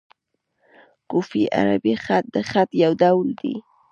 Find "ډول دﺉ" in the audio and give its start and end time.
3.01-3.55